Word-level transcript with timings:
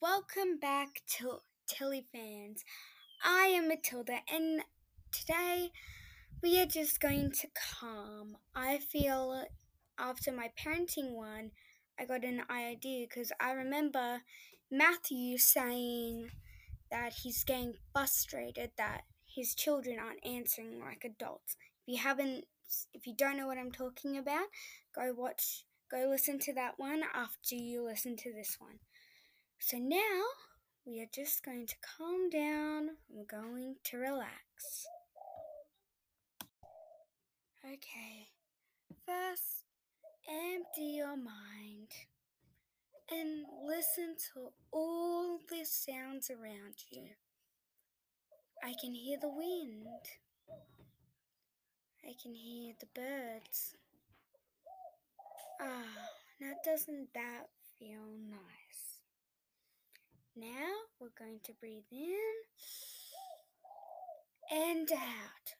Welcome 0.00 0.58
back 0.58 1.02
to 1.18 1.40
Tilly 1.66 2.06
fans. 2.10 2.64
I 3.22 3.48
am 3.48 3.68
Matilda, 3.68 4.20
and 4.32 4.62
today 5.12 5.70
we 6.42 6.58
are 6.58 6.66
just 6.66 7.00
going 7.00 7.30
to 7.32 7.48
calm. 7.54 8.38
I 8.54 8.78
feel 8.78 9.44
after 9.98 10.32
my 10.32 10.50
parenting 10.58 11.12
one, 11.12 11.50
I 11.98 12.06
got 12.06 12.24
an 12.24 12.42
idea 12.50 13.06
because 13.08 13.30
I 13.38 13.52
remember 13.52 14.22
Matthew 14.70 15.36
saying 15.36 16.30
that 16.90 17.12
he's 17.22 17.44
getting 17.44 17.74
frustrated 17.92 18.70
that 18.78 19.02
his 19.26 19.54
children 19.54 19.98
aren't 19.98 20.24
answering 20.24 20.80
like 20.80 21.04
adults. 21.04 21.56
If 21.86 21.94
you 21.94 22.02
haven't, 22.02 22.46
if 22.94 23.06
you 23.06 23.14
don't 23.14 23.36
know 23.36 23.46
what 23.46 23.58
I'm 23.58 23.72
talking 23.72 24.16
about, 24.16 24.46
go 24.94 25.12
watch, 25.14 25.66
go 25.90 26.06
listen 26.08 26.38
to 26.40 26.54
that 26.54 26.78
one 26.78 27.02
after 27.14 27.54
you 27.54 27.84
listen 27.84 28.16
to 28.16 28.32
this 28.32 28.56
one. 28.58 28.78
So 29.66 29.78
now 29.78 30.20
we 30.84 31.00
are 31.00 31.08
just 31.10 31.42
going 31.42 31.66
to 31.66 31.74
calm 31.80 32.28
down. 32.28 32.98
We're 33.08 33.24
going 33.24 33.76
to 33.84 33.96
relax. 33.96 34.86
Okay, 37.64 38.28
first, 39.06 39.64
empty 40.28 40.96
your 40.96 41.16
mind 41.16 41.88
and 43.10 43.46
listen 43.66 44.16
to 44.34 44.52
all 44.70 45.40
the 45.48 45.64
sounds 45.64 46.30
around 46.30 46.74
you. 46.90 47.04
I 48.62 48.74
can 48.78 48.92
hear 48.92 49.16
the 49.18 49.30
wind. 49.30 49.86
I 52.04 52.12
can 52.22 52.34
hear 52.34 52.74
the 52.78 52.88
birds. 52.94 53.76
Ah, 55.58 56.10
now 56.38 56.52
doesn't 56.62 57.14
that 57.14 57.46
feel 57.78 58.04
nice? 58.28 58.93
Now 60.36 60.72
we're 60.98 61.14
going 61.16 61.40
to 61.44 61.52
breathe 61.52 61.84
in 61.92 62.16
and 64.50 64.90
out. 64.92 65.54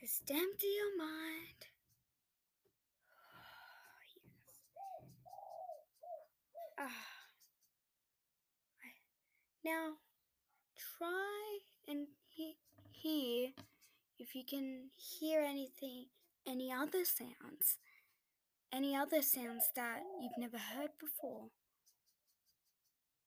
Just 0.00 0.30
empty 0.30 0.66
your 0.66 0.96
mind. 0.98 1.66
Ah. 6.78 6.88
Now 9.64 9.92
try 10.98 11.58
and 11.86 12.08
he- 12.28 12.56
hear 12.90 13.50
if 14.18 14.34
you 14.34 14.44
can 14.44 14.90
hear 14.96 15.40
anything, 15.42 16.06
any 16.46 16.72
other 16.72 17.04
sounds 17.04 17.76
any 18.72 18.94
other 18.94 19.22
sounds 19.22 19.68
that 19.74 20.00
you've 20.20 20.38
never 20.38 20.58
heard 20.58 20.90
before. 20.98 21.48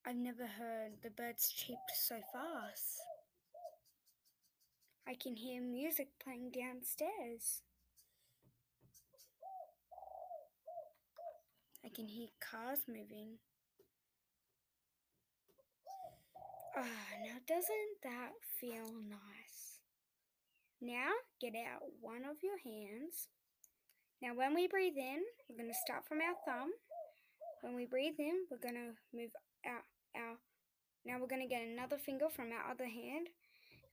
I've 0.06 0.16
never 0.16 0.46
heard 0.46 1.02
the 1.02 1.10
birds 1.10 1.52
chirp 1.52 1.80
so 1.96 2.16
fast. 2.32 3.00
I 5.08 5.16
can 5.16 5.36
hear 5.36 5.62
music 5.62 6.10
playing 6.24 6.52
downstairs. 6.52 7.62
I 11.86 11.90
can 11.94 12.08
hear 12.08 12.28
cars 12.40 12.80
moving. 12.88 13.38
Ah, 16.78 16.82
now 17.24 17.38
doesn't 17.48 18.02
that 18.04 18.32
feel 18.60 18.94
nice? 19.08 19.80
Now 20.82 21.12
get 21.40 21.54
out 21.56 21.84
one 22.02 22.24
of 22.24 22.38
your 22.42 22.58
hands 22.64 23.28
now, 24.22 24.36
when 24.36 24.54
we 24.54 24.68
breathe 24.68 24.98
in, 24.98 25.24
we're 25.50 25.58
going 25.58 25.72
to 25.72 25.86
start 25.86 26.06
from 26.08 26.20
our 26.20 26.36
thumb. 26.46 26.72
When 27.62 27.76
we 27.76 27.86
breathe 27.86 28.20
in, 28.20 28.46
we're 28.52 28.62
going 28.62 28.76
to 28.76 28.96
move 29.16 29.32
our, 29.66 29.84
our 30.16 30.38
now 31.06 31.20
we're 31.20 31.28
going 31.28 31.42
to 31.42 31.54
get 31.54 31.68
another 31.68 31.98
finger 31.98 32.28
from 32.30 32.52
our 32.52 32.72
other 32.72 32.86
hand. 32.86 33.28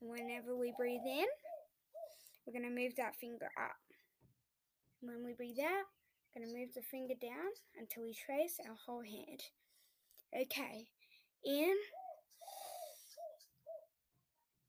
And 0.00 0.10
whenever 0.10 0.56
we 0.56 0.72
breathe 0.78 1.04
in, 1.04 1.26
we're 2.46 2.52
going 2.52 2.68
to 2.68 2.82
move 2.82 2.94
that 2.96 3.16
finger 3.16 3.50
up. 3.58 3.76
when 5.00 5.24
we 5.24 5.32
breathe 5.34 5.58
out, 5.58 5.86
we're 6.34 6.42
going 6.42 6.52
to 6.52 6.58
move 6.58 6.74
the 6.74 6.82
finger 6.82 7.14
down 7.20 7.50
until 7.78 8.04
we 8.04 8.14
trace 8.14 8.58
our 8.68 8.76
whole 8.86 9.02
hand. 9.02 9.42
Okay, 10.34 10.86
in 11.44 11.74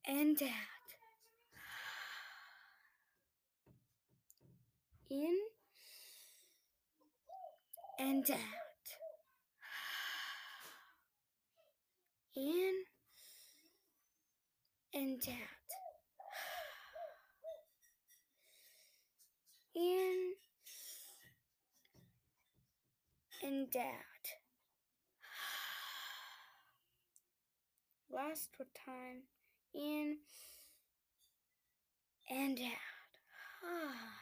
and 0.07 0.41
out. 0.41 0.49
In 5.11 5.37
and 8.01 8.29
out. 8.31 8.37
In 12.35 12.73
and 14.93 15.21
out. 15.29 15.69
In 19.75 20.33
and 23.43 23.75
out. 23.75 24.25
Last 28.11 28.49
time. 28.85 29.23
In 29.75 30.17
and 32.29 32.59
out. 32.59 32.65
Ah. 33.63 34.20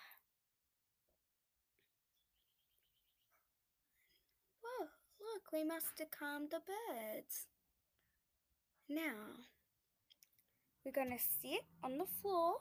We 5.51 5.63
must 5.63 5.99
calmed 6.11 6.51
the 6.51 6.59
birds. 6.59 7.47
Now, 8.87 9.41
we're 10.85 10.91
going 10.91 11.09
to 11.09 11.23
sit 11.41 11.65
on 11.83 11.97
the 11.97 12.05
floor, 12.05 12.55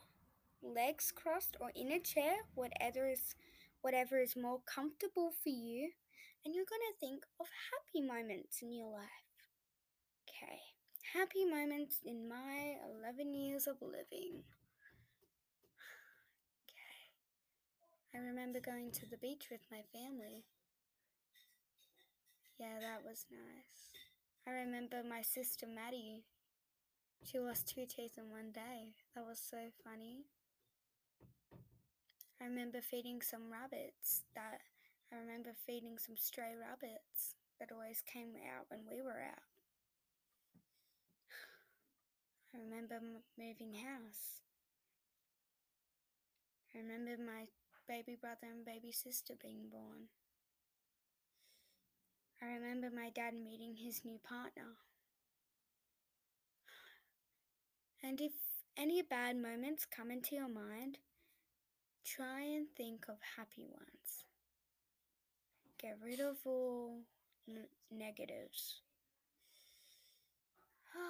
legs 0.63 1.13
crossed 1.15 1.57
or 1.61 1.71
in 1.77 1.93
a 1.93 2.01
chair, 2.01 2.37
whatever 2.55 3.09
is 3.09 3.35
whatever 3.83 4.19
is 4.21 4.37
more 4.37 4.61
comfortable 4.67 5.33
for 5.43 5.51
you, 5.51 5.91
and 6.45 6.55
you're 6.55 6.65
going 6.69 6.81
to 6.93 6.99
think 6.99 7.25
of 7.39 7.47
happy 7.71 8.05
moments 8.05 8.63
in 8.63 8.73
your 8.73 8.91
life. 8.91 9.29
Okay. 10.29 10.61
Happy 11.13 11.45
moments 11.45 12.01
in 12.05 12.29
my 12.29 12.77
11 13.03 13.35
years 13.35 13.67
of 13.67 13.77
living. 13.83 14.45
Okay. 16.65 17.01
I 18.15 18.19
remember 18.19 18.61
going 18.61 18.91
to 18.93 19.07
the 19.09 19.19
beach 19.19 19.49
with 19.51 19.61
my 19.71 19.83
family. 19.93 20.45
Yeah, 22.59 22.79
that 22.81 23.05
was 23.05 23.25
nice. 23.31 23.93
I 24.47 24.51
remember 24.51 25.03
my 25.03 25.23
sister 25.23 25.67
Maddie. 25.67 26.25
She 27.23 27.39
lost 27.39 27.69
two 27.69 27.87
teeth 27.87 28.19
in 28.19 28.29
one 28.31 28.51
day. 28.51 28.97
That 29.15 29.25
was 29.25 29.39
so 29.39 29.71
funny. 29.85 30.25
I 32.41 32.45
remember 32.47 32.81
feeding 32.81 33.23
some 33.23 33.51
rabbits 33.53 34.25
that 34.35 34.61
I 35.13 35.17
remember 35.17 35.53
feeding 35.67 35.99
some 35.99 36.17
stray 36.17 36.55
rabbits 36.57 37.37
that 37.61 37.71
always 37.71 38.03
came 38.03 38.35
out 38.57 38.67
when 38.71 38.87
we 38.91 39.01
were 39.03 39.21
out. 39.21 39.45
I 42.55 42.59
remember 42.59 43.01
moving 43.39 43.73
house. 43.73 44.43
I 46.75 46.79
remember 46.79 47.19
my 47.23 47.47
baby 47.87 48.15
brother 48.17 48.47
and 48.47 48.65
baby 48.65 48.91
sister 48.91 49.35
being 49.39 49.69
born. 49.69 50.09
I 52.43 52.47
remember 52.47 52.91
my 52.91 53.11
dad 53.11 53.35
meeting 53.35 53.77
his 53.77 54.05
new 54.05 54.19
partner. 54.19 54.77
And 58.03 58.21
if 58.21 58.33
any 58.77 59.03
bad 59.03 59.37
moments 59.37 59.85
come 59.85 60.11
into 60.11 60.35
your 60.35 60.49
mind, 60.49 60.99
try 62.05 62.41
and 62.43 62.67
think 62.77 63.07
of 63.09 63.19
happy 63.37 63.65
ones. 63.67 64.25
Get 65.81 65.97
rid 66.05 66.21
of 66.21 66.37
all 66.45 67.05
n- 67.49 67.69
negatives. 67.91 68.83
okay. 70.97 71.05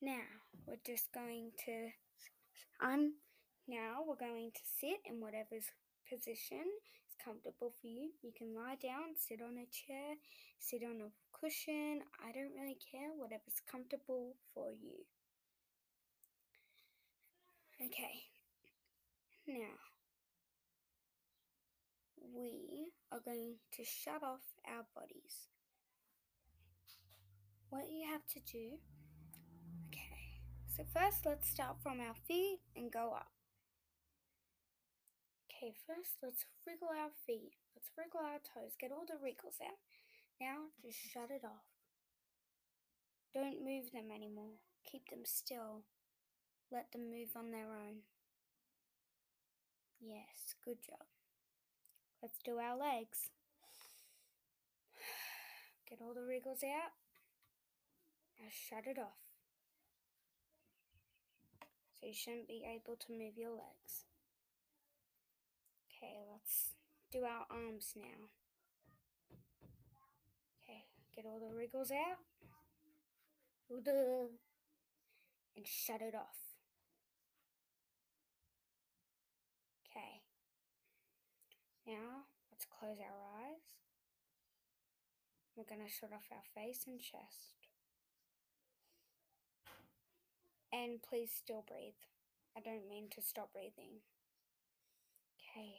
Now 0.00 0.24
we're 0.66 0.80
just 0.84 1.12
going 1.12 1.52
to. 1.66 1.90
I'm 2.80 3.14
now 3.68 4.00
we're 4.06 4.16
going 4.16 4.50
to 4.54 4.64
sit 4.80 4.98
in 5.04 5.20
whatever 5.20 5.60
position 6.08 6.64
is 6.64 7.14
comfortable 7.22 7.74
for 7.80 7.86
you. 7.86 8.10
You 8.22 8.32
can 8.36 8.56
lie 8.56 8.80
down, 8.80 9.12
sit 9.16 9.40
on 9.44 9.60
a 9.60 9.68
chair, 9.68 10.16
sit 10.58 10.82
on 10.82 11.04
a 11.04 11.10
cushion. 11.36 12.00
I 12.24 12.32
don't 12.32 12.56
really 12.56 12.78
care, 12.80 13.12
whatever's 13.14 13.60
comfortable 13.70 14.34
for 14.54 14.72
you. 14.72 15.04
Okay, 17.80 18.26
now 19.46 19.78
we 22.34 22.90
are 23.12 23.20
going 23.20 23.54
to 23.76 23.84
shut 23.84 24.22
off 24.22 24.42
our 24.66 24.84
bodies. 24.96 25.46
What 27.70 27.84
you 27.88 28.08
have 28.10 28.26
to 28.34 28.40
do, 28.50 28.78
okay, 29.88 30.40
so 30.74 30.82
first 30.92 31.26
let's 31.26 31.48
start 31.48 31.76
from 31.82 32.00
our 32.00 32.14
feet 32.26 32.58
and 32.74 32.90
go 32.90 33.12
up. 33.14 33.37
Okay, 35.58 35.74
first 35.90 36.22
let's 36.22 36.46
wriggle 36.64 36.94
our 36.94 37.10
feet. 37.26 37.58
Let's 37.74 37.90
wriggle 37.98 38.22
our 38.22 38.38
toes. 38.38 38.78
Get 38.78 38.92
all 38.94 39.02
the 39.02 39.18
wriggles 39.18 39.58
out. 39.58 39.82
Now 40.38 40.70
just 40.78 41.02
shut 41.10 41.34
it 41.34 41.42
off. 41.42 41.66
Don't 43.34 43.66
move 43.66 43.90
them 43.90 44.14
anymore. 44.14 44.62
Keep 44.86 45.10
them 45.10 45.26
still. 45.26 45.82
Let 46.70 46.92
them 46.92 47.10
move 47.10 47.34
on 47.34 47.50
their 47.50 47.74
own. 47.74 48.06
Yes, 49.98 50.54
good 50.64 50.78
job. 50.78 51.10
Let's 52.22 52.38
do 52.44 52.58
our 52.58 52.78
legs. 52.78 53.34
Get 55.90 55.98
all 56.00 56.14
the 56.14 56.22
wriggles 56.22 56.62
out. 56.62 56.94
Now 58.38 58.46
shut 58.54 58.86
it 58.86 59.00
off. 59.00 59.26
So 61.98 62.06
you 62.06 62.14
shouldn't 62.14 62.46
be 62.46 62.62
able 62.62 62.94
to 62.94 63.10
move 63.10 63.34
your 63.36 63.50
legs. 63.50 64.06
Do 67.10 67.24
our 67.24 67.46
arms 67.50 67.94
now. 67.96 68.28
Okay, 70.62 70.84
get 71.16 71.24
all 71.24 71.40
the 71.40 71.54
wriggles 71.54 71.90
out. 71.90 72.18
And 75.56 75.66
shut 75.66 76.02
it 76.02 76.14
off. 76.14 76.38
Okay. 79.90 80.22
Now, 81.86 82.26
let's 82.52 82.66
close 82.66 82.98
our 83.00 83.42
eyes. 83.42 83.74
We're 85.56 85.64
going 85.64 85.84
to 85.84 85.92
shut 85.92 86.12
off 86.12 86.30
our 86.30 86.44
face 86.54 86.84
and 86.86 87.00
chest. 87.00 87.56
And 90.72 91.02
please 91.02 91.32
still 91.34 91.64
breathe. 91.66 91.98
I 92.56 92.60
don't 92.60 92.88
mean 92.88 93.08
to 93.16 93.22
stop 93.22 93.52
breathing. 93.52 94.02
Okay, 95.40 95.74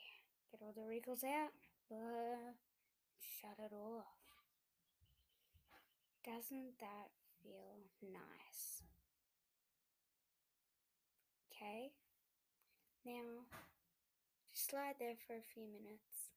get 0.52 0.62
all 0.62 0.74
the 0.76 0.88
wrinkles 0.88 1.24
out. 1.24 1.54
but 1.90 2.56
Shut 3.20 3.58
it 3.60 3.74
all 3.74 4.00
off. 4.00 4.20
Doesn't 6.26 6.78
that 6.80 7.10
feel 7.44 7.80
nice? 8.04 8.84
Okay, 11.52 11.92
now 13.06 13.48
just 14.54 14.72
lie 14.74 14.94
there 15.00 15.16
for 15.28 15.34
a 15.34 15.52
few 15.54 15.64
minutes. 15.68 16.32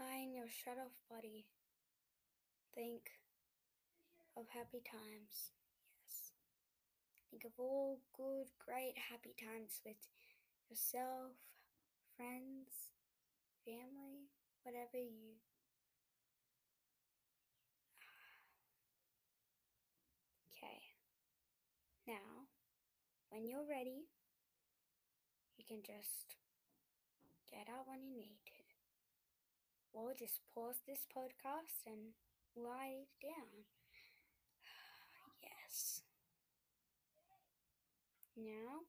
Lie 0.00 0.24
in 0.24 0.34
your 0.34 0.48
shut 0.48 0.78
off 0.78 0.96
body. 1.10 1.46
Think 2.74 3.10
of 4.36 4.48
happy 4.48 4.80
times. 4.80 5.52
Yes. 6.02 6.32
Think 7.30 7.44
of 7.44 7.52
all 7.58 8.00
good, 8.16 8.48
great, 8.58 8.94
happy 9.10 9.34
times 9.38 9.80
with 9.84 9.96
yourself, 10.68 11.36
friends, 12.16 12.92
family, 13.64 14.30
whatever 14.64 14.98
you. 14.98 15.36
Okay. 20.50 20.82
Now, 22.06 22.46
when 23.30 23.46
you're 23.46 23.66
ready, 23.68 24.08
you 25.56 25.64
can 25.64 25.82
just 25.82 26.36
get 27.50 27.68
out 27.68 27.86
when 27.86 28.02
you 28.02 28.16
need 28.16 28.38
to. 28.46 28.52
Or 29.92 30.12
just 30.12 30.40
pause 30.52 30.82
this 30.86 31.06
podcast 31.16 31.86
and 31.86 32.14
lie 32.56 33.06
down. 33.22 33.64
yes. 35.42 36.02
Now, 38.36 38.84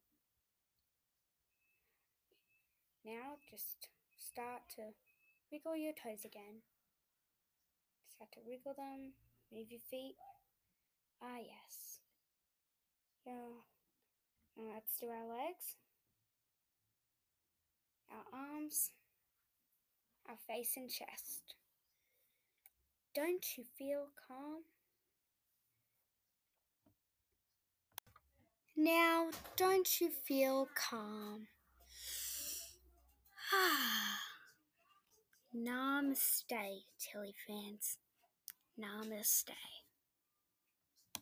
now 3.05 3.37
just 3.49 3.89
start 4.17 4.61
to 4.75 4.93
wiggle 5.51 5.75
your 5.75 5.93
toes 5.93 6.25
again. 6.25 6.61
Start 8.07 8.31
to 8.33 8.39
wiggle 8.45 8.73
them, 8.75 9.13
move 9.51 9.71
your 9.71 9.81
feet. 9.89 10.15
Ah, 11.21 11.37
yes. 11.39 11.99
Yeah. 13.25 13.63
Let's 14.55 14.97
do 14.99 15.07
our 15.07 15.27
legs, 15.27 15.77
our 18.11 18.39
arms, 18.39 18.91
our 20.29 20.37
face 20.47 20.73
and 20.77 20.89
chest. 20.89 21.55
Don't 23.15 23.57
you 23.57 23.63
feel 23.77 24.07
calm? 24.27 24.63
Now, 28.75 29.29
don't 29.55 30.01
you 30.01 30.09
feel 30.09 30.67
calm? 30.75 31.47
Namaste, 35.55 36.83
Tilly 36.99 37.35
fans. 37.47 37.97
Namaste. 38.79 39.51